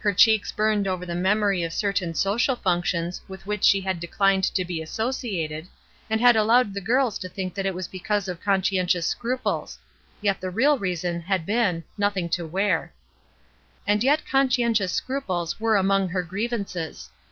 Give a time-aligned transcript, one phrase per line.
[0.00, 4.42] Her cheeks burned over the memory of certain social functions with which she had declined
[4.42, 5.68] to be associated
[6.10, 9.78] and had allowed the girls to think it was because of conscientious scruples;
[10.20, 12.92] yet the real reason had been, nothing to wear.
[13.86, 17.08] And yet conscientious scruples were among her grievances.